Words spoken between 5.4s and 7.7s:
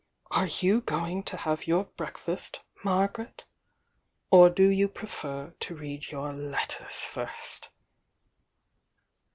to read your let ters first?"